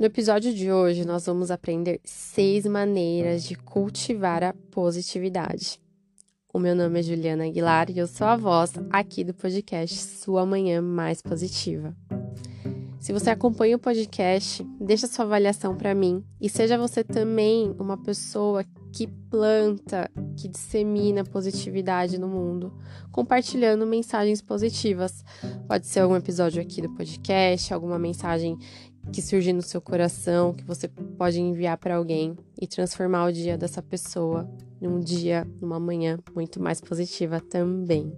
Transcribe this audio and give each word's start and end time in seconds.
No 0.00 0.06
episódio 0.06 0.54
de 0.54 0.72
hoje, 0.72 1.04
nós 1.04 1.26
vamos 1.26 1.50
aprender 1.50 2.00
seis 2.02 2.64
maneiras 2.64 3.44
de 3.44 3.54
cultivar 3.54 4.42
a 4.42 4.54
positividade. 4.70 5.78
O 6.50 6.58
meu 6.58 6.74
nome 6.74 7.00
é 7.00 7.02
Juliana 7.02 7.44
Aguilar 7.44 7.90
e 7.90 7.98
eu 7.98 8.06
sou 8.06 8.26
a 8.26 8.34
voz 8.34 8.72
aqui 8.88 9.22
do 9.22 9.34
podcast 9.34 9.94
Sua 9.94 10.46
Manhã 10.46 10.80
Mais 10.80 11.20
Positiva. 11.20 11.94
Se 12.98 13.12
você 13.12 13.28
acompanha 13.28 13.76
o 13.76 13.78
podcast, 13.78 14.66
deixa 14.80 15.06
sua 15.06 15.26
avaliação 15.26 15.76
para 15.76 15.94
mim 15.94 16.24
e 16.40 16.48
seja 16.48 16.78
você 16.78 17.04
também 17.04 17.74
uma 17.78 17.98
pessoa 17.98 18.64
que 18.92 19.06
planta, 19.06 20.10
que 20.36 20.48
dissemina 20.48 21.24
positividade 21.24 22.18
no 22.18 22.28
mundo, 22.28 22.72
compartilhando 23.12 23.86
mensagens 23.86 24.42
positivas. 24.42 25.24
Pode 25.66 25.86
ser 25.86 26.00
algum 26.00 26.16
episódio 26.16 26.60
aqui 26.60 26.82
do 26.82 26.90
podcast, 26.94 27.72
alguma 27.72 27.98
mensagem 27.98 28.58
que 29.12 29.20
surge 29.20 29.52
no 29.52 29.62
seu 29.62 29.80
coração, 29.80 30.52
que 30.52 30.64
você 30.64 30.88
pode 30.88 31.40
enviar 31.40 31.76
para 31.78 31.96
alguém 31.96 32.36
e 32.60 32.66
transformar 32.66 33.26
o 33.26 33.32
dia 33.32 33.58
dessa 33.58 33.82
pessoa 33.82 34.48
num 34.80 34.98
dia, 34.98 35.46
numa 35.60 35.78
manhã 35.78 36.18
muito 36.34 36.60
mais 36.60 36.80
positiva 36.80 37.40
também. 37.40 38.12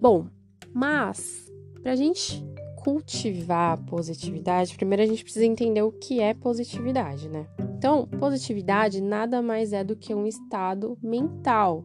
Bom, 0.00 0.26
mas 0.72 1.50
para 1.82 1.92
a 1.92 1.96
gente 1.96 2.44
cultivar 2.76 3.74
a 3.74 3.76
positividade, 3.76 4.74
primeiro 4.74 5.02
a 5.02 5.06
gente 5.06 5.22
precisa 5.22 5.46
entender 5.46 5.82
o 5.82 5.92
que 5.92 6.20
é 6.20 6.34
positividade, 6.34 7.28
né? 7.28 7.46
Então, 7.76 8.06
positividade 8.06 9.00
nada 9.00 9.40
mais 9.40 9.72
é 9.72 9.84
do 9.84 9.94
que 9.94 10.14
um 10.14 10.26
estado 10.26 10.98
mental. 11.02 11.84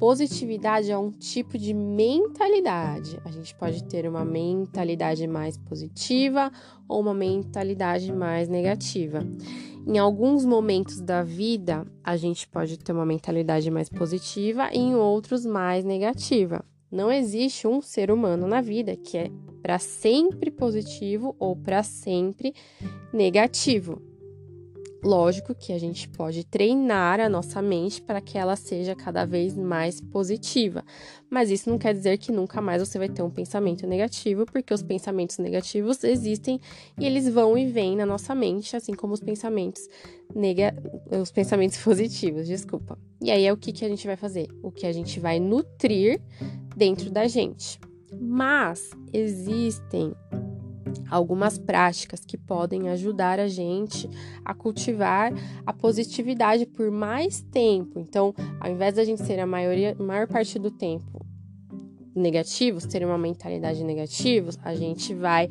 Positividade 0.00 0.90
é 0.90 0.96
um 0.96 1.10
tipo 1.10 1.58
de 1.58 1.74
mentalidade. 1.74 3.20
A 3.22 3.30
gente 3.30 3.54
pode 3.54 3.84
ter 3.84 4.08
uma 4.08 4.24
mentalidade 4.24 5.26
mais 5.26 5.58
positiva 5.58 6.50
ou 6.88 7.00
uma 7.00 7.12
mentalidade 7.12 8.10
mais 8.10 8.48
negativa. 8.48 9.20
Em 9.86 9.98
alguns 9.98 10.46
momentos 10.46 11.02
da 11.02 11.22
vida, 11.22 11.86
a 12.02 12.16
gente 12.16 12.48
pode 12.48 12.78
ter 12.78 12.92
uma 12.92 13.04
mentalidade 13.04 13.70
mais 13.70 13.90
positiva 13.90 14.70
e 14.72 14.78
em 14.78 14.94
outros 14.94 15.44
mais 15.44 15.84
negativa. 15.84 16.64
Não 16.90 17.12
existe 17.12 17.66
um 17.66 17.82
ser 17.82 18.10
humano 18.10 18.46
na 18.46 18.62
vida 18.62 18.96
que 18.96 19.18
é 19.18 19.30
para 19.60 19.78
sempre 19.78 20.50
positivo 20.50 21.36
ou 21.38 21.54
para 21.54 21.82
sempre 21.82 22.54
negativo. 23.12 24.00
Lógico 25.02 25.54
que 25.54 25.72
a 25.72 25.78
gente 25.78 26.06
pode 26.08 26.44
treinar 26.44 27.20
a 27.20 27.28
nossa 27.28 27.62
mente 27.62 28.02
para 28.02 28.20
que 28.20 28.36
ela 28.36 28.54
seja 28.54 28.94
cada 28.94 29.24
vez 29.24 29.56
mais 29.56 29.98
positiva, 29.98 30.84
mas 31.30 31.50
isso 31.50 31.70
não 31.70 31.78
quer 31.78 31.94
dizer 31.94 32.18
que 32.18 32.30
nunca 32.30 32.60
mais 32.60 32.86
você 32.86 32.98
vai 32.98 33.08
ter 33.08 33.22
um 33.22 33.30
pensamento 33.30 33.86
negativo, 33.86 34.44
porque 34.44 34.74
os 34.74 34.82
pensamentos 34.82 35.38
negativos 35.38 36.04
existem 36.04 36.60
e 36.98 37.06
eles 37.06 37.26
vão 37.28 37.56
e 37.56 37.66
vêm 37.66 37.96
na 37.96 38.04
nossa 38.04 38.34
mente, 38.34 38.76
assim 38.76 38.92
como 38.92 39.14
os 39.14 39.20
pensamentos 39.20 39.88
nega... 40.34 40.74
os 41.10 41.30
pensamentos 41.30 41.78
positivos, 41.82 42.46
desculpa. 42.46 42.98
E 43.22 43.30
aí 43.30 43.46
é 43.46 43.52
o 43.52 43.56
que, 43.56 43.72
que 43.72 43.86
a 43.86 43.88
gente 43.88 44.06
vai 44.06 44.16
fazer? 44.16 44.48
O 44.62 44.70
que 44.70 44.86
a 44.86 44.92
gente 44.92 45.18
vai 45.18 45.40
nutrir 45.40 46.20
dentro 46.76 47.10
da 47.10 47.26
gente. 47.26 47.80
Mas 48.20 48.90
existem 49.12 50.12
algumas 51.08 51.58
práticas 51.58 52.24
que 52.24 52.36
podem 52.36 52.88
ajudar 52.88 53.38
a 53.40 53.48
gente 53.48 54.08
a 54.44 54.54
cultivar 54.54 55.32
a 55.66 55.72
positividade 55.72 56.66
por 56.66 56.90
mais 56.90 57.40
tempo. 57.42 57.98
Então, 57.98 58.34
ao 58.60 58.70
invés 58.70 58.94
da 58.94 59.04
gente 59.04 59.22
ser 59.22 59.38
a 59.40 59.46
maioria, 59.46 59.96
maior 59.98 60.26
parte 60.26 60.58
do 60.58 60.70
tempo 60.70 61.24
negativos, 62.14 62.86
ter 62.86 63.04
uma 63.04 63.18
mentalidade 63.18 63.82
negativa, 63.84 64.50
a 64.62 64.74
gente 64.74 65.14
vai 65.14 65.48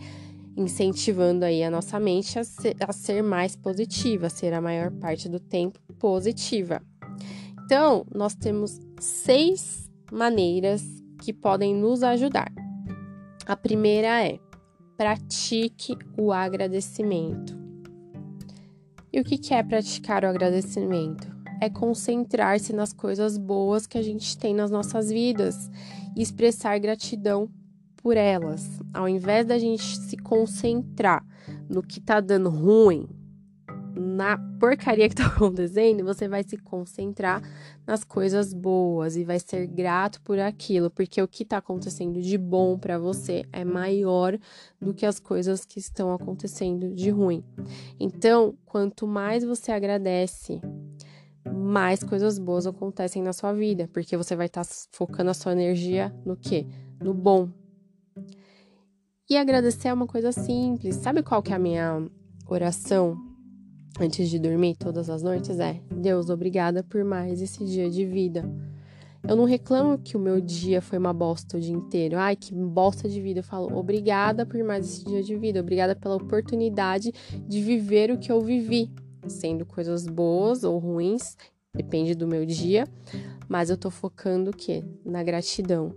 incentivando 0.57 1.45
aí 1.45 1.63
a 1.63 1.71
nossa 1.71 1.99
mente 1.99 2.37
a 2.37 2.43
ser, 2.43 2.75
a 2.81 2.91
ser 2.91 3.21
mais 3.23 3.55
positiva, 3.55 4.27
a 4.27 4.29
ser 4.29 4.53
a 4.53 4.61
maior 4.61 4.91
parte 4.91 5.29
do 5.29 5.39
tempo 5.39 5.79
positiva. 5.97 6.81
Então, 7.65 8.05
nós 8.13 8.35
temos 8.35 8.79
seis 8.99 9.89
maneiras 10.11 10.83
que 11.21 11.31
podem 11.31 11.75
nos 11.75 12.03
ajudar. 12.03 12.51
A 13.45 13.55
primeira 13.55 14.25
é 14.25 14.39
pratique 14.99 15.97
o 16.17 16.33
agradecimento. 16.33 17.57
E 19.13 19.21
o 19.21 19.23
que 19.23 19.53
é 19.53 19.63
praticar 19.63 20.25
o 20.25 20.27
agradecimento? 20.27 21.33
É 21.61 21.69
concentrar-se 21.69 22.73
nas 22.73 22.91
coisas 22.91 23.37
boas 23.37 23.87
que 23.87 23.97
a 23.97 24.01
gente 24.01 24.37
tem 24.37 24.53
nas 24.53 24.69
nossas 24.69 25.09
vidas 25.09 25.71
e 26.17 26.21
expressar 26.21 26.77
gratidão 26.79 27.49
por 27.95 28.17
elas. 28.17 28.81
Ao 28.93 29.07
invés 29.07 29.45
da 29.45 29.57
gente 29.57 29.97
se 29.99 30.17
concentrar 30.17 31.25
no 31.69 31.81
que 31.81 32.01
tá 32.01 32.19
dando 32.19 32.49
ruim, 32.49 33.07
na 33.95 34.37
porcaria 34.59 35.07
que 35.09 35.15
tá 35.15 35.25
acontecendo, 35.27 36.03
você 36.03 36.27
vai 36.27 36.43
se 36.43 36.57
concentrar 36.57 37.41
nas 37.85 38.03
coisas 38.03 38.53
boas 38.53 39.15
e 39.15 39.23
vai 39.23 39.39
ser 39.39 39.67
grato 39.67 40.21
por 40.21 40.39
aquilo, 40.39 40.89
porque 40.89 41.21
o 41.21 41.27
que 41.27 41.45
tá 41.45 41.57
acontecendo 41.57 42.21
de 42.21 42.37
bom 42.37 42.77
para 42.77 42.97
você 42.97 43.45
é 43.51 43.63
maior 43.63 44.37
do 44.79 44.93
que 44.93 45.05
as 45.05 45.19
coisas 45.19 45.65
que 45.65 45.79
estão 45.79 46.13
acontecendo 46.13 46.93
de 46.93 47.09
ruim. 47.09 47.43
Então, 47.99 48.55
quanto 48.65 49.07
mais 49.07 49.43
você 49.43 49.71
agradece, 49.71 50.61
mais 51.51 52.03
coisas 52.03 52.37
boas 52.37 52.67
acontecem 52.67 53.21
na 53.21 53.33
sua 53.33 53.53
vida, 53.53 53.89
porque 53.91 54.15
você 54.15 54.35
vai 54.35 54.45
estar 54.47 54.65
tá 54.65 54.71
focando 54.91 55.31
a 55.31 55.33
sua 55.33 55.51
energia 55.51 56.13
no 56.25 56.35
que? 56.35 56.67
No 57.01 57.13
bom. 57.13 57.49
E 59.29 59.37
agradecer 59.37 59.89
é 59.89 59.93
uma 59.93 60.07
coisa 60.07 60.31
simples. 60.31 60.95
Sabe 60.95 61.21
qual 61.21 61.43
que 61.43 61.53
é 61.53 61.55
a 61.55 61.59
minha 61.59 62.09
oração 62.47 63.28
antes 63.99 64.29
de 64.29 64.39
dormir 64.39 64.75
todas 64.75 65.09
as 65.09 65.23
noites 65.23 65.59
é: 65.59 65.79
Deus, 65.95 66.29
obrigada 66.29 66.83
por 66.83 67.03
mais 67.03 67.41
esse 67.41 67.63
dia 67.65 67.89
de 67.89 68.05
vida. 68.05 68.43
Eu 69.27 69.35
não 69.35 69.43
reclamo 69.43 69.97
que 69.97 70.15
o 70.15 70.19
meu 70.19 70.39
dia 70.39 70.81
foi 70.81 70.97
uma 70.97 71.13
bosta 71.13 71.57
o 71.57 71.59
dia 71.59 71.75
inteiro. 71.75 72.17
Ai, 72.17 72.35
que 72.35 72.53
bosta 72.53 73.07
de 73.07 73.21
vida. 73.21 73.39
Eu 73.39 73.43
falo, 73.43 73.77
obrigada 73.77 74.45
por 74.45 74.63
mais 74.63 74.85
esse 74.85 75.05
dia 75.05 75.21
de 75.21 75.35
vida. 75.35 75.59
Obrigada 75.59 75.95
pela 75.95 76.15
oportunidade 76.15 77.11
de 77.47 77.61
viver 77.61 78.11
o 78.11 78.17
que 78.17 78.31
eu 78.31 78.39
vivi. 78.41 78.89
Sendo 79.27 79.65
coisas 79.65 80.07
boas 80.07 80.63
ou 80.63 80.77
ruins, 80.79 81.35
depende 81.75 82.15
do 82.15 82.27
meu 82.27 82.45
dia. 82.45 82.87
Mas 83.47 83.69
eu 83.69 83.77
tô 83.77 83.91
focando 83.91 84.51
o 84.51 84.55
quê? 84.55 84.83
Na 85.05 85.21
gratidão. 85.21 85.93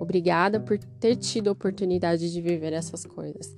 Obrigada 0.00 0.58
por 0.58 0.78
ter 0.98 1.16
tido 1.16 1.48
a 1.48 1.52
oportunidade 1.52 2.32
de 2.32 2.40
viver 2.40 2.72
essas 2.72 3.04
coisas. 3.04 3.54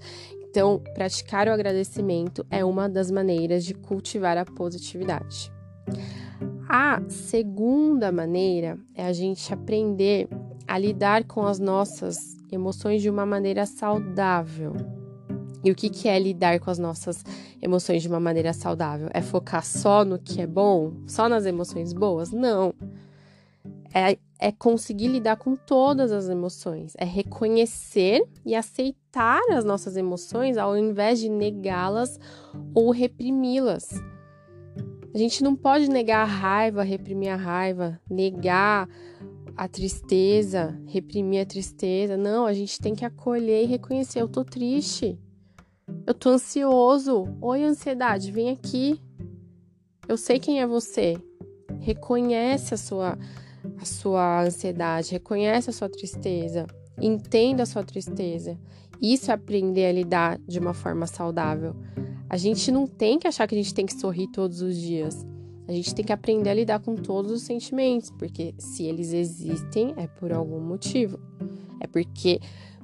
Então, 0.54 0.80
praticar 0.94 1.48
o 1.48 1.50
agradecimento 1.50 2.46
é 2.48 2.64
uma 2.64 2.88
das 2.88 3.10
maneiras 3.10 3.64
de 3.64 3.74
cultivar 3.74 4.38
a 4.38 4.44
positividade. 4.44 5.52
A 6.68 7.02
segunda 7.08 8.12
maneira 8.12 8.78
é 8.94 9.04
a 9.04 9.12
gente 9.12 9.52
aprender 9.52 10.28
a 10.64 10.78
lidar 10.78 11.24
com 11.24 11.44
as 11.44 11.58
nossas 11.58 12.36
emoções 12.52 13.02
de 13.02 13.10
uma 13.10 13.26
maneira 13.26 13.66
saudável. 13.66 14.74
E 15.64 15.72
o 15.72 15.74
que, 15.74 16.08
é 16.08 16.16
lidar 16.20 16.60
com 16.60 16.70
as 16.70 16.78
nossas 16.78 17.24
emoções 17.60 18.00
de 18.00 18.06
uma 18.06 18.20
maneira 18.20 18.52
saudável? 18.52 19.08
É 19.12 19.20
focar 19.20 19.64
só 19.64 20.04
no 20.04 20.20
que 20.20 20.40
é 20.40 20.46
bom? 20.46 20.92
Só 21.04 21.28
nas 21.28 21.46
emoções 21.46 21.92
boas? 21.92 22.30
Não 22.30 22.72
é, 23.94 24.18
é 24.40 24.50
conseguir 24.50 25.06
lidar 25.06 25.36
com 25.36 25.54
todas 25.54 26.10
as 26.10 26.28
emoções, 26.28 26.94
é 26.98 27.04
reconhecer 27.04 28.26
e 28.44 28.54
aceitar 28.54 29.40
as 29.52 29.64
nossas 29.64 29.96
emoções 29.96 30.56
ao 30.56 30.76
invés 30.76 31.20
de 31.20 31.28
negá-las 31.28 32.18
ou 32.74 32.90
reprimi-las. 32.90 33.90
A 35.14 35.18
gente 35.18 35.44
não 35.44 35.54
pode 35.54 35.88
negar 35.88 36.22
a 36.22 36.24
raiva, 36.24 36.82
reprimir 36.82 37.28
a 37.28 37.36
raiva, 37.36 38.00
negar 38.10 38.88
a 39.56 39.68
tristeza, 39.68 40.76
reprimir 40.86 41.42
a 41.42 41.46
tristeza. 41.46 42.16
Não, 42.16 42.44
a 42.46 42.52
gente 42.52 42.80
tem 42.80 42.96
que 42.96 43.04
acolher 43.04 43.62
e 43.62 43.66
reconhecer. 43.66 44.20
Eu 44.20 44.26
tô 44.28 44.44
triste. 44.44 45.16
Eu 46.04 46.14
tô 46.14 46.30
ansioso. 46.30 47.28
Oi, 47.40 47.62
ansiedade, 47.62 48.32
vem 48.32 48.50
aqui. 48.50 49.00
Eu 50.08 50.16
sei 50.16 50.40
quem 50.40 50.60
é 50.60 50.66
você. 50.66 51.16
Reconhece 51.78 52.74
a 52.74 52.76
sua 52.76 53.16
a 53.80 53.84
sua 53.84 54.44
ansiedade, 54.44 55.12
reconhece 55.12 55.70
a 55.70 55.72
sua 55.72 55.88
tristeza, 55.88 56.66
entenda 57.00 57.62
a 57.62 57.66
sua 57.66 57.84
tristeza. 57.84 58.58
Isso 59.00 59.30
é 59.30 59.34
aprender 59.34 59.86
a 59.86 59.92
lidar 59.92 60.38
de 60.46 60.58
uma 60.58 60.72
forma 60.72 61.06
saudável. 61.06 61.74
A 62.28 62.36
gente 62.36 62.70
não 62.72 62.86
tem 62.86 63.18
que 63.18 63.28
achar 63.28 63.46
que 63.46 63.54
a 63.54 63.58
gente 63.58 63.74
tem 63.74 63.86
que 63.86 63.94
sorrir 63.94 64.28
todos 64.28 64.60
os 64.60 64.76
dias. 64.76 65.26
A 65.66 65.72
gente 65.72 65.94
tem 65.94 66.04
que 66.04 66.12
aprender 66.12 66.50
a 66.50 66.54
lidar 66.54 66.80
com 66.80 66.94
todos 66.94 67.32
os 67.32 67.42
sentimentos, 67.42 68.10
porque 68.10 68.54
se 68.58 68.84
eles 68.84 69.12
existem 69.12 69.94
é 69.96 70.06
por 70.06 70.32
algum 70.32 70.60
motivo. 70.60 71.18
É 71.80 71.86
porque 71.86 72.40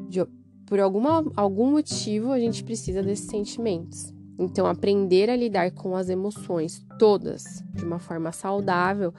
de, 0.09 0.25
por 0.67 0.81
alguma, 0.81 1.25
algum 1.37 1.71
motivo 1.71 2.33
a 2.33 2.39
gente 2.39 2.65
precisa 2.65 3.03
desses 3.03 3.27
sentimentos. 3.27 4.15
Então, 4.39 4.67
aprender 4.67 5.29
a 5.29 5.37
lidar 5.37 5.71
com 5.73 5.95
as 5.95 6.09
emoções 6.09 6.83
todas 6.99 7.45
de 7.75 7.85
uma 7.85 7.99
forma 7.99 8.33
saudável 8.33 9.13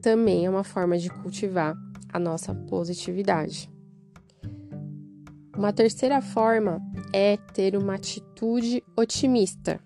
também 0.00 0.46
é 0.46 0.50
uma 0.50 0.64
forma 0.64 0.98
de 0.98 1.10
cultivar 1.10 1.76
a 2.12 2.18
nossa 2.18 2.54
positividade. 2.54 3.70
Uma 5.56 5.72
terceira 5.72 6.22
forma 6.22 6.80
é 7.12 7.36
ter 7.36 7.76
uma 7.76 7.94
atitude 7.94 8.82
otimista. 8.96 9.80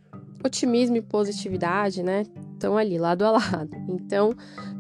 Otimismo 0.45 0.97
e 0.97 1.03
positividade, 1.03 2.03
né, 2.03 2.25
estão 2.53 2.77
ali 2.77 2.99
lado 2.99 3.25
a 3.25 3.31
lado. 3.33 3.71
Então, 3.89 4.35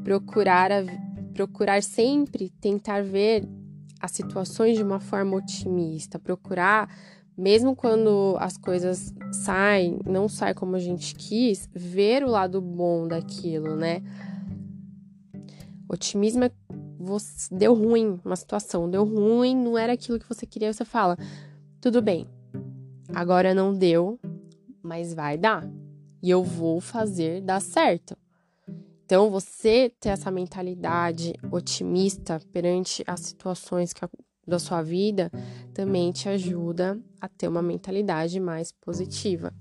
procurar 0.05 0.71
a, 0.71 0.85
procurar 1.33 1.83
sempre 1.83 2.51
tentar 2.61 3.03
ver 3.03 3.49
as 4.01 4.13
situações 4.13 4.77
de 4.77 4.83
uma 4.83 5.01
forma 5.01 5.37
otimista, 5.37 6.19
procurar 6.19 6.89
mesmo 7.37 7.75
quando 7.75 8.37
as 8.39 8.57
coisas 8.57 9.13
saem, 9.33 9.99
não 10.07 10.29
saem 10.29 10.55
como 10.55 10.77
a 10.77 10.79
gente 10.79 11.15
quis, 11.15 11.69
ver 11.75 12.23
o 12.23 12.31
lado 12.31 12.61
bom 12.61 13.09
daquilo, 13.09 13.75
né? 13.75 14.03
Otimismo 15.89 16.45
é 16.45 16.51
você 16.99 17.55
deu 17.55 17.75
ruim 17.75 18.21
uma 18.25 18.37
situação, 18.37 18.89
deu 18.89 19.05
ruim, 19.05 19.55
não 19.55 19.77
era 19.77 19.93
aquilo 19.93 20.19
que 20.19 20.29
você 20.29 20.47
queria, 20.47 20.73
você 20.73 20.85
fala: 20.85 21.17
"Tudo 21.81 22.01
bem. 22.01 22.27
Agora 23.15 23.55
não 23.55 23.75
deu, 23.75 24.19
mas 24.83 25.13
vai 25.13 25.37
dar. 25.37 25.69
E 26.23 26.31
eu 26.31 26.43
vou 26.43 26.81
fazer 26.81 27.41
dar 27.43 27.61
certo." 27.61 28.17
Então, 29.05 29.31
você 29.31 29.93
ter 30.01 30.09
essa 30.09 30.31
mentalidade 30.31 31.35
otimista 31.53 32.41
perante 32.53 33.05
as 33.07 33.21
situações 33.21 33.93
que 33.93 34.03
da 34.47 34.59
sua 34.59 34.83
vida 34.83 35.31
também 35.73 36.13
te 36.13 36.29
ajuda 36.29 37.01
a 37.21 37.29
ter 37.29 37.49
uma 37.49 37.63
mentalidade 37.63 38.39
mais 38.41 38.73
positiva. 38.73 39.53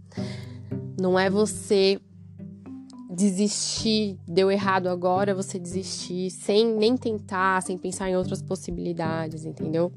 Não 1.00 1.18
é 1.18 1.30
você 1.30 2.00
desistir, 3.14 4.18
deu 4.28 4.52
errado 4.52 4.88
agora, 4.88 5.36
você 5.36 5.60
desistir 5.60 6.32
sem 6.32 6.76
nem 6.76 6.98
tentar, 6.98 7.62
sem 7.62 7.78
pensar 7.78 8.10
em 8.10 8.18
outras 8.18 8.42
possibilidades, 8.42 9.46
entendeu? 9.46 9.92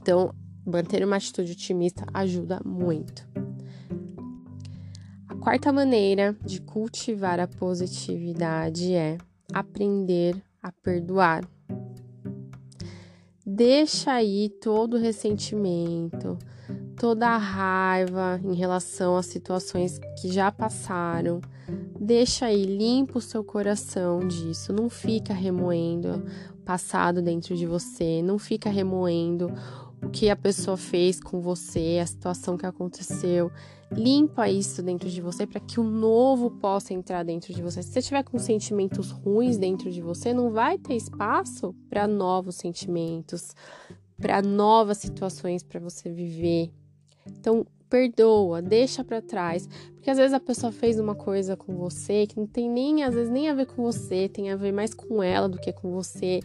Então, 0.00 0.30
manter 0.66 1.02
uma 1.02 1.16
atitude 1.16 1.52
otimista 1.52 2.04
ajuda 2.12 2.60
muito. 2.64 3.26
A 5.26 5.34
quarta 5.36 5.72
maneira 5.72 6.36
de 6.44 6.60
cultivar 6.60 7.40
a 7.40 7.46
positividade 7.46 8.92
é 8.92 9.16
aprender 9.52 10.36
a 10.62 10.70
perdoar. 10.70 11.48
Deixa 13.46 14.12
aí 14.12 14.50
todo 14.60 14.94
o 14.94 15.00
ressentimento, 15.00 16.38
toda 16.96 17.28
a 17.28 17.38
raiva 17.38 18.40
em 18.44 18.54
relação 18.54 19.16
às 19.16 19.26
situações 19.26 19.98
que 20.20 20.32
já 20.32 20.50
passaram. 20.50 21.40
Deixa 21.98 22.46
aí, 22.46 22.64
limpa 22.64 23.18
o 23.18 23.22
seu 23.22 23.42
coração 23.42 24.26
disso. 24.26 24.72
Não 24.72 24.88
fica 24.88 25.32
remoendo 25.32 26.22
o 26.52 26.62
passado 26.64 27.22
dentro 27.22 27.56
de 27.56 27.66
você, 27.66 28.22
não 28.22 28.38
fica 28.38 28.70
remoendo 28.70 29.52
o 30.02 30.10
que 30.10 30.28
a 30.28 30.36
pessoa 30.36 30.76
fez 30.76 31.20
com 31.20 31.40
você, 31.40 31.98
a 32.00 32.06
situação 32.06 32.56
que 32.56 32.66
aconteceu. 32.66 33.50
Limpa 33.90 34.48
isso 34.48 34.82
dentro 34.82 35.08
de 35.08 35.20
você 35.20 35.46
para 35.46 35.60
que 35.60 35.78
o 35.78 35.84
novo 35.84 36.50
possa 36.50 36.92
entrar 36.92 37.22
dentro 37.22 37.54
de 37.54 37.62
você. 37.62 37.82
Se 37.82 37.92
você 37.92 38.02
tiver 38.02 38.22
com 38.24 38.38
sentimentos 38.38 39.10
ruins 39.10 39.56
dentro 39.56 39.90
de 39.90 40.00
você, 40.00 40.34
não 40.34 40.50
vai 40.50 40.78
ter 40.78 40.94
espaço 40.94 41.74
para 41.88 42.06
novos 42.06 42.56
sentimentos, 42.56 43.54
para 44.20 44.42
novas 44.42 44.98
situações 44.98 45.62
para 45.62 45.80
você 45.80 46.10
viver. 46.10 46.72
Então, 47.26 47.66
perdoa, 47.88 48.60
deixa 48.60 49.04
para 49.04 49.22
trás, 49.22 49.68
porque 49.94 50.10
às 50.10 50.18
vezes 50.18 50.32
a 50.32 50.40
pessoa 50.40 50.72
fez 50.72 50.98
uma 50.98 51.14
coisa 51.14 51.56
com 51.56 51.76
você 51.76 52.26
que 52.26 52.36
não 52.36 52.46
tem 52.46 52.68
nem 52.68 53.04
às 53.04 53.14
vezes 53.14 53.30
nem 53.30 53.48
a 53.48 53.54
ver 53.54 53.66
com 53.66 53.82
você, 53.82 54.28
tem 54.28 54.50
a 54.50 54.56
ver 54.56 54.72
mais 54.72 54.92
com 54.92 55.22
ela 55.22 55.48
do 55.48 55.58
que 55.58 55.72
com 55.72 55.92
você. 55.92 56.40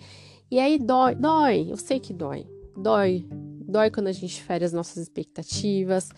E 0.52 0.60
aí 0.60 0.78
dói, 0.78 1.16
dói, 1.16 1.72
eu 1.72 1.78
sei 1.78 2.00
que 2.00 2.14
dói. 2.14 2.46
Dói, 2.78 3.26
dói 3.32 3.90
quando 3.90 4.08
a 4.08 4.12
gente 4.12 4.44
fere 4.44 4.64
as 4.64 4.72
nossas 4.72 4.98
expectativas, 4.98 6.10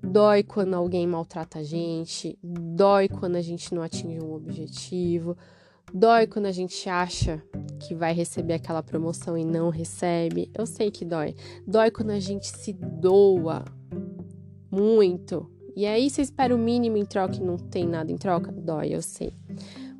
dói 0.00 0.44
quando 0.44 0.74
alguém 0.74 1.06
maltrata 1.06 1.58
a 1.58 1.62
gente, 1.62 2.38
dói 2.42 3.08
quando 3.08 3.36
a 3.36 3.42
gente 3.42 3.74
não 3.74 3.82
atinge 3.82 4.20
um 4.20 4.32
objetivo, 4.32 5.36
dói 5.92 6.26
quando 6.26 6.46
a 6.46 6.52
gente 6.52 6.88
acha 6.88 7.42
que 7.80 7.96
vai 7.96 8.12
receber 8.12 8.54
aquela 8.54 8.82
promoção 8.82 9.36
e 9.36 9.44
não 9.44 9.70
recebe. 9.70 10.50
Eu 10.56 10.66
sei 10.66 10.88
que 10.90 11.04
dói. 11.04 11.34
Dói 11.66 11.90
quando 11.90 12.10
a 12.10 12.20
gente 12.20 12.46
se 12.46 12.72
doa 12.72 13.64
muito. 14.72 15.48
E 15.76 15.86
aí 15.86 16.10
você 16.10 16.22
espera 16.22 16.54
o 16.54 16.58
mínimo 16.58 16.96
em 16.96 17.04
troca 17.04 17.36
e 17.36 17.40
não 17.40 17.56
tem 17.56 17.86
nada 17.86 18.10
em 18.10 18.16
troca? 18.16 18.50
Dói, 18.50 18.94
eu 18.94 19.02
sei. 19.02 19.32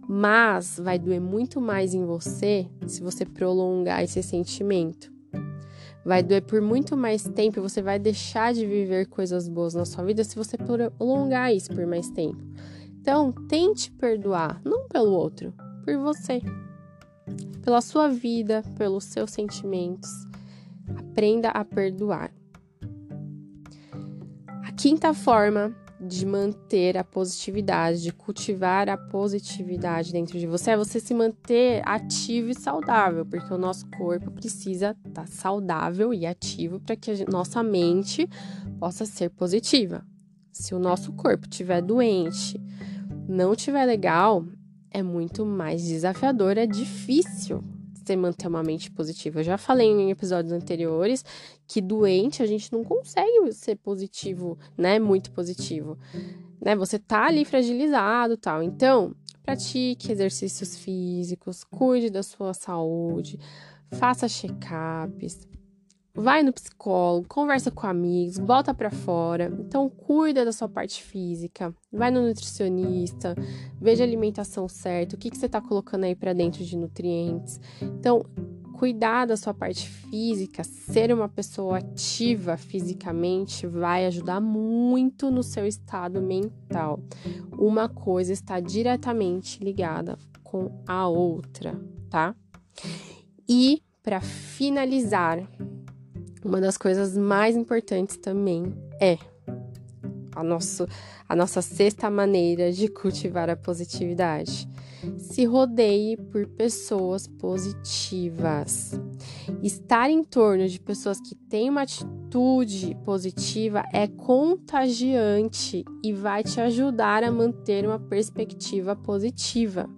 Mas 0.09 0.81
vai 0.83 0.99
doer 0.99 1.21
muito 1.21 1.61
mais 1.61 1.95
em 1.95 2.05
você 2.05 2.67
se 2.87 3.03
você 3.03 3.25
prolongar 3.25 4.03
esse 4.03 4.23
sentimento 4.23 5.13
vai 6.05 6.23
doer 6.23 6.43
por 6.43 6.61
muito 6.61 6.97
mais 6.97 7.23
tempo 7.23 7.59
e 7.59 7.63
você 7.63 7.81
vai 7.81 7.99
deixar 7.99 8.53
de 8.53 8.67
viver 8.67 9.07
coisas 9.07 9.49
boas 9.49 9.75
na 9.75 9.85
sua 9.85 10.05
vida 10.05 10.25
se 10.25 10.37
você 10.37 10.57
prolongar 10.57 11.55
isso 11.55 11.73
por 11.73 11.87
mais 11.87 12.11
tempo. 12.11 12.43
Então, 13.01 13.33
tente 13.49 13.91
perdoar, 13.91 14.61
não 14.65 14.87
pelo 14.89 15.13
outro, 15.13 15.53
por 15.85 15.97
você. 15.99 16.41
Pela 17.63 17.81
sua 17.81 18.09
vida, 18.09 18.63
pelos 18.77 19.05
seus 19.05 19.31
sentimentos. 19.31 20.11
Aprenda 20.97 21.49
a 21.51 21.65
perdoar. 21.65 22.33
Quinta 24.83 25.15
forma 25.15 25.73
de 26.01 26.27
manter 26.27 26.99
a 26.99 27.05
positividade, 27.05 28.03
de 28.03 28.13
cultivar 28.13 28.89
a 28.89 28.97
positividade 28.97 30.11
dentro 30.11 30.37
de 30.37 30.45
você, 30.45 30.73
é 30.73 30.77
você 30.77 30.99
se 30.99 31.15
manter 31.15 31.81
ativo 31.85 32.51
e 32.51 32.55
saudável, 32.57 33.25
porque 33.25 33.55
o 33.55 33.57
nosso 33.57 33.87
corpo 33.97 34.29
precisa 34.33 34.97
estar 35.07 35.23
tá 35.23 35.27
saudável 35.29 36.13
e 36.13 36.27
ativo 36.27 36.81
para 36.81 36.97
que 36.97 37.13
a 37.13 37.31
nossa 37.31 37.63
mente 37.63 38.29
possa 38.81 39.07
ser 39.07 39.31
positiva. 39.31 40.05
Se 40.51 40.75
o 40.75 40.81
nosso 40.81 41.13
corpo 41.13 41.47
estiver 41.49 41.81
doente, 41.81 42.61
não 43.29 43.53
estiver 43.53 43.85
legal, 43.85 44.45
é 44.91 45.01
muito 45.01 45.47
mais 45.47 45.81
desafiador, 45.85 46.59
é 46.59 46.67
difícil 46.67 47.63
você 48.05 48.17
manter 48.17 48.49
uma 48.49 48.63
mente 48.63 48.91
positiva. 48.91 49.41
Eu 49.41 49.45
já 49.45 49.59
falei 49.59 49.89
em 49.89 50.11
episódios 50.11 50.53
anteriores 50.53 51.25
que 51.67 51.81
doente 51.81 52.43
a 52.43 52.47
gente 52.47 52.73
não 52.73 52.85
consegue 52.85 53.53
ser 53.53 53.77
positivo, 53.77 54.59
né? 54.77 54.99
Muito 54.99 55.31
positivo. 55.33 55.99
Né? 56.61 56.77
Você 56.77 56.99
tá 56.99 57.27
ali 57.27 57.45
fragilizado, 57.45 58.37
tal. 58.37 58.63
Então, 58.63 59.15
pratique 59.43 60.13
exercícios 60.13 60.77
físicos, 60.77 61.65
cuide 61.65 62.11
da 62.11 62.23
sua 62.23 62.55
saúde, 62.55 63.39
faça 63.93 64.29
check-ups, 64.29 65.49
vai 66.15 66.43
no 66.43 66.53
psicólogo, 66.53 67.27
conversa 67.27 67.71
com 67.71 67.87
amigos, 67.87 68.39
bota 68.39 68.75
para 68.75 68.91
fora. 68.91 69.53
Então, 69.61 69.89
cuida 69.89 70.45
da 70.45 70.53
sua 70.53 70.69
parte 70.69 71.03
física, 71.03 71.75
vai 71.91 72.11
no 72.11 72.23
nutricionista, 72.23 73.35
veja 73.81 74.05
a 74.05 74.07
alimentação 74.07 74.69
certa, 74.69 75.17
o 75.17 75.19
que, 75.19 75.31
que 75.31 75.37
você 75.37 75.47
está 75.47 75.61
colocando 75.61 76.05
aí 76.05 76.15
para 76.15 76.33
dentro 76.33 76.65
de 76.65 76.77
nutrientes. 76.77 77.61
Então, 77.81 78.25
cuidar 78.83 79.27
da 79.27 79.37
sua 79.37 79.55
parte 79.55 79.89
física, 79.89 80.65
ser 80.65 81.13
uma 81.15 81.29
pessoa 81.29 81.79
ativa 81.79 82.57
fisicamente, 82.57 83.67
vai 83.67 84.07
ajudar 84.07 84.41
muito 84.41 85.31
no 85.31 85.43
seu 85.43 85.67
estado 85.67 86.21
mental. 86.21 87.01
Uma 87.57 87.89
coisa 87.89 88.33
está 88.33 88.61
diretamente 88.61 89.63
ligada 89.63 90.19
com 90.43 90.83
a 90.87 91.07
outra, 91.07 91.81
tá? 92.11 92.35
E 93.49 93.83
para 94.03 94.21
finalizar, 94.21 95.49
uma 96.45 96.61
das 96.61 96.77
coisas 96.77 97.17
mais 97.17 97.57
importantes 97.57 98.17
também 98.17 98.75
é 99.01 99.19
a, 100.35 100.43
nosso, 100.43 100.87
a 101.29 101.37
nossa 101.37 101.63
sexta 101.63 102.11
maneira 102.11 102.73
de 102.73 102.89
cultivar 102.89 103.49
a 103.49 103.57
positividade. 103.57 104.69
Se 105.19 105.45
rodeie 105.45 106.17
por 106.17 106.47
pessoas 106.47 107.27
positivas. 107.27 108.93
Estar 109.63 110.11
em 110.11 110.23
torno 110.23 110.69
de 110.69 110.81
pessoas 110.81 111.21
que 111.21 111.35
têm 111.35 111.71
uma 111.71 111.83
atitude 111.83 112.97
positiva 113.05 113.85
é 113.93 114.07
contagiante 114.07 115.85
e 116.05 116.13
vai 116.13 116.45
te 116.45 116.61
ajudar 116.61 117.25
a 117.25 117.33
manter 117.33 117.85
uma 117.85 117.99
perspectiva 117.99 118.95
positiva. 118.95 119.89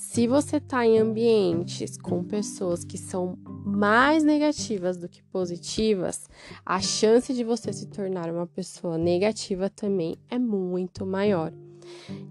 Se 0.00 0.28
você 0.28 0.58
está 0.58 0.86
em 0.86 0.96
ambientes 0.96 1.98
com 1.98 2.22
pessoas 2.22 2.84
que 2.84 2.96
são 2.96 3.36
mais 3.44 4.22
negativas 4.22 4.96
do 4.96 5.08
que 5.08 5.20
positivas, 5.24 6.30
a 6.64 6.80
chance 6.80 7.34
de 7.34 7.42
você 7.42 7.72
se 7.72 7.88
tornar 7.88 8.30
uma 8.30 8.46
pessoa 8.46 8.96
negativa 8.96 9.68
também 9.68 10.16
é 10.30 10.38
muito 10.38 11.04
maior. 11.04 11.52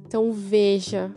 Então 0.06 0.32
veja 0.32 1.14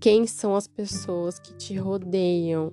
quem 0.00 0.26
são 0.26 0.56
as 0.56 0.66
pessoas 0.66 1.38
que 1.38 1.52
te 1.52 1.76
rodeiam, 1.76 2.72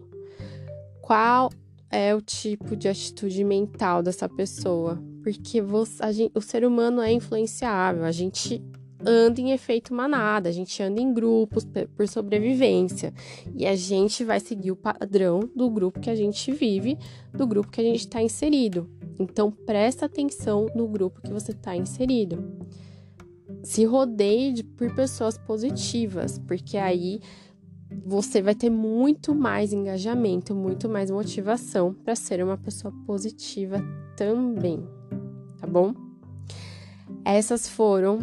qual 1.02 1.52
é 1.92 2.16
o 2.16 2.22
tipo 2.22 2.78
de 2.78 2.88
atitude 2.88 3.44
mental 3.44 4.02
dessa 4.02 4.28
pessoa, 4.30 4.98
porque 5.22 5.62
você, 5.62 6.14
gente, 6.14 6.32
o 6.34 6.42
ser 6.42 6.64
humano 6.64 7.02
é 7.02 7.12
influenciável, 7.12 8.06
a 8.06 8.12
gente 8.12 8.64
anda 9.06 9.40
em 9.40 9.52
efeito 9.52 9.94
manada, 9.94 10.50
a 10.50 10.52
gente 10.52 10.82
anda 10.82 11.00
em 11.00 11.14
grupos 11.14 11.66
por 11.96 12.08
sobrevivência 12.08 13.14
e 13.56 13.66
a 13.66 13.76
gente 13.76 14.24
vai 14.24 14.40
seguir 14.40 14.72
o 14.72 14.76
padrão 14.76 15.40
do 15.56 15.70
grupo 15.70 16.00
que 16.00 16.10
a 16.10 16.16
gente 16.16 16.52
vive, 16.52 16.98
do 17.34 17.46
grupo 17.46 17.72
que 17.72 17.82
a 17.82 17.84
gente 17.84 18.00
está 18.00 18.22
inserido. 18.22 18.90
Então 19.20 19.52
presta 19.52 20.06
atenção 20.06 20.68
no 20.76 20.88
grupo 20.88 21.22
que 21.22 21.32
você 21.32 21.52
está 21.52 21.76
inserido. 21.76 22.58
Se 23.64 23.86
rodeie 23.86 24.54
de, 24.54 24.64
por 24.64 24.94
pessoas 24.94 25.38
positivas, 25.38 26.38
porque 26.40 26.78
aí 26.78 27.20
você 28.06 28.42
vai 28.42 28.56
ter 28.56 28.70
muito 28.70 29.34
mais 29.34 29.72
engajamento, 29.74 30.54
muito 30.54 30.90
mais 30.90 31.10
motivação 31.10 31.94
para 31.94 32.16
ser 32.16 32.44
uma 32.44 32.58
pessoa 32.58 32.94
positiva 33.06 33.82
também, 34.16 34.86
tá 35.60 35.68
bom? 35.68 35.94
Essas 37.24 37.68
foram 37.68 38.20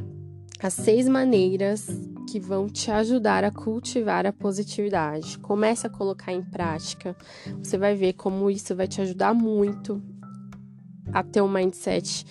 as 0.64 0.72
seis 0.72 1.06
maneiras 1.06 1.86
que 2.26 2.40
vão 2.40 2.70
te 2.70 2.90
ajudar 2.90 3.44
a 3.44 3.50
cultivar 3.50 4.24
a 4.24 4.32
positividade. 4.32 5.38
Comece 5.38 5.86
a 5.86 5.90
colocar 5.90 6.32
em 6.32 6.42
prática. 6.42 7.14
Você 7.58 7.76
vai 7.76 7.94
ver 7.94 8.14
como 8.14 8.50
isso 8.50 8.74
vai 8.74 8.88
te 8.88 8.98
ajudar 9.02 9.34
muito 9.34 10.02
a 11.12 11.22
ter 11.22 11.42
um 11.42 11.50
mindset 11.50 12.24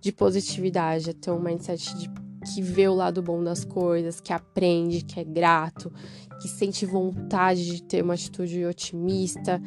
de 0.00 0.10
positividade, 0.12 1.10
a 1.10 1.12
ter 1.12 1.30
um 1.30 1.38
mindset 1.38 1.94
de 1.98 2.10
que 2.54 2.62
vê 2.62 2.88
o 2.88 2.94
lado 2.94 3.22
bom 3.22 3.44
das 3.44 3.66
coisas, 3.66 4.18
que 4.18 4.32
aprende, 4.32 5.04
que 5.04 5.20
é 5.20 5.24
grato, 5.24 5.92
que 6.40 6.48
sente 6.48 6.86
vontade 6.86 7.66
de 7.66 7.82
ter 7.82 8.02
uma 8.02 8.14
atitude 8.14 8.64
otimista, 8.64 9.60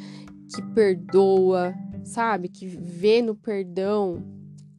que 0.55 0.63
perdoa, 0.73 1.75
sabe? 2.03 2.49
Que 2.49 2.65
vê 2.65 3.21
no 3.21 3.35
perdão 3.35 4.36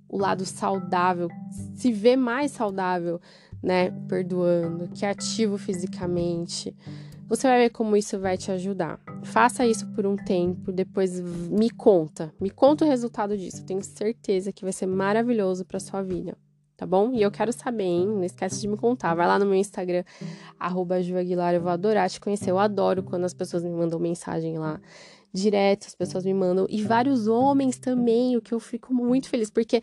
o 0.08 0.18
lado 0.18 0.44
saudável, 0.44 1.28
se 1.74 1.92
vê 1.92 2.16
mais 2.16 2.52
saudável, 2.52 3.20
né? 3.62 3.90
Perdoando, 4.08 4.88
que 4.88 5.04
é 5.04 5.10
ativo 5.10 5.58
fisicamente. 5.58 6.74
Você 7.28 7.46
vai 7.46 7.58
ver 7.58 7.70
como 7.70 7.94
isso 7.94 8.18
vai 8.18 8.38
te 8.38 8.50
ajudar. 8.50 8.98
Faça 9.22 9.66
isso 9.66 9.86
por 9.88 10.06
um 10.06 10.16
tempo, 10.16 10.72
depois 10.72 11.20
me 11.20 11.68
conta. 11.68 12.32
Me 12.40 12.48
conta 12.48 12.84
o 12.84 12.88
resultado 12.88 13.36
disso. 13.36 13.66
tenho 13.66 13.82
certeza 13.82 14.50
que 14.50 14.64
vai 14.64 14.72
ser 14.72 14.86
maravilhoso 14.86 15.64
para 15.66 15.78
sua 15.78 16.02
vida, 16.02 16.38
tá 16.74 16.86
bom? 16.86 17.12
E 17.12 17.20
eu 17.20 17.30
quero 17.30 17.52
saber, 17.52 17.84
hein? 17.84 18.06
Não 18.06 18.24
esquece 18.24 18.62
de 18.62 18.68
me 18.68 18.78
contar. 18.78 19.14
Vai 19.14 19.26
lá 19.26 19.38
no 19.38 19.44
meu 19.44 19.56
Instagram, 19.56 20.04
arroba 20.58 20.98
eu 21.00 21.60
vou 21.60 21.70
adorar 21.70 22.08
te 22.08 22.18
conhecer. 22.18 22.50
Eu 22.50 22.58
adoro 22.58 23.02
quando 23.02 23.24
as 23.24 23.34
pessoas 23.34 23.62
me 23.62 23.70
mandam 23.70 23.98
mensagem 23.98 24.56
lá 24.56 24.80
direto, 25.40 25.86
as 25.86 25.94
pessoas 25.94 26.24
me 26.24 26.34
mandam, 26.34 26.66
e 26.68 26.82
vários 26.82 27.26
homens 27.26 27.78
também, 27.78 28.36
o 28.36 28.42
que 28.42 28.52
eu 28.52 28.60
fico 28.60 28.92
muito 28.92 29.28
feliz, 29.28 29.50
porque 29.50 29.82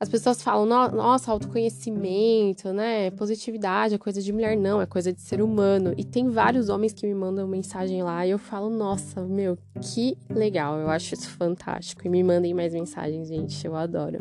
as 0.00 0.08
pessoas 0.08 0.42
falam, 0.42 0.66
nossa, 0.66 1.30
autoconhecimento, 1.30 2.72
né? 2.72 3.10
Positividade 3.12 3.94
é 3.94 3.98
coisa 3.98 4.20
de 4.20 4.32
mulher, 4.32 4.56
não, 4.56 4.82
é 4.82 4.86
coisa 4.86 5.12
de 5.12 5.22
ser 5.22 5.40
humano. 5.40 5.94
E 5.96 6.04
tem 6.04 6.28
vários 6.28 6.68
homens 6.68 6.92
que 6.92 7.06
me 7.06 7.14
mandam 7.14 7.46
mensagem 7.46 8.02
lá 8.02 8.26
e 8.26 8.30
eu 8.30 8.38
falo, 8.38 8.68
nossa, 8.68 9.22
meu, 9.22 9.56
que 9.80 10.18
legal, 10.28 10.78
eu 10.78 10.90
acho 10.90 11.14
isso 11.14 11.30
fantástico. 11.30 12.06
E 12.06 12.10
me 12.10 12.22
mandem 12.22 12.52
mais 12.52 12.74
mensagens, 12.74 13.28
gente, 13.28 13.64
eu 13.64 13.76
adoro. 13.76 14.18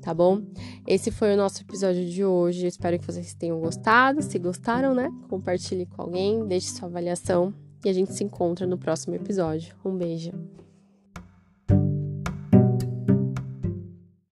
Tá 0.00 0.14
bom? 0.14 0.42
Esse 0.86 1.10
foi 1.10 1.34
o 1.34 1.36
nosso 1.36 1.62
episódio 1.62 2.06
de 2.08 2.24
hoje. 2.24 2.64
Eu 2.64 2.68
espero 2.68 2.98
que 2.98 3.06
vocês 3.06 3.34
tenham 3.34 3.60
gostado. 3.60 4.22
Se 4.22 4.38
gostaram, 4.38 4.94
né? 4.94 5.10
Compartilhe 5.28 5.86
com 5.86 6.02
alguém, 6.02 6.46
deixe 6.46 6.68
sua 6.68 6.88
avaliação 6.88 7.52
e 7.84 7.88
a 7.88 7.92
gente 7.92 8.12
se 8.12 8.24
encontra 8.24 8.66
no 8.66 8.78
próximo 8.78 9.14
episódio. 9.14 9.74
Um 9.84 9.96
beijo. 9.96 10.32